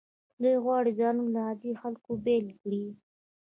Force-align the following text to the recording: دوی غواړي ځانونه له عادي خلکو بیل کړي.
دوی 0.41 0.55
غواړي 0.65 0.91
ځانونه 0.99 1.29
له 1.35 1.41
عادي 1.47 1.71
خلکو 1.81 2.11
بیل 2.25 2.45
کړي. 2.61 2.85